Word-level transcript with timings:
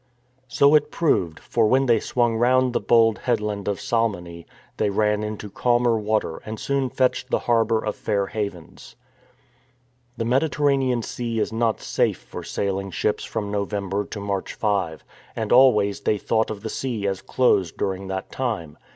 ^ 0.01 0.03
So 0.47 0.73
it 0.73 0.89
proved, 0.89 1.39
for 1.39 1.67
when 1.67 1.85
they 1.85 1.99
swung 1.99 2.35
round 2.35 2.73
the 2.73 2.79
bold 2.79 3.19
headland 3.19 3.67
of 3.67 3.79
Salmone, 3.79 4.45
they 4.77 4.89
ran 4.89 5.21
into 5.23 5.47
calmer 5.47 5.95
water 5.95 6.37
and 6.43 6.59
soon 6.59 6.89
fetched 6.89 7.29
the 7.29 7.37
harbour 7.45 7.85
of 7.85 7.95
Fair 7.95 8.25
Havens. 8.25 8.95
The 10.17 10.25
Mediterranean 10.25 11.03
Sea 11.03 11.37
is 11.37 11.53
not 11.53 11.81
safe 11.81 12.17
for 12.17 12.43
sailing 12.43 12.89
ships 12.89 13.23
from 13.23 13.51
November 13.51 14.03
to 14.05 14.19
March 14.19 14.55
5, 14.55 15.03
and 15.35 15.51
always 15.51 15.99
they 15.99 16.17
thought 16.17 16.49
of 16.49 16.63
the 16.63 16.69
sea 16.69 17.05
as 17.05 17.21
closed 17.21 17.77
during 17.77 18.07
that 18.07 18.31
time. 18.31 18.79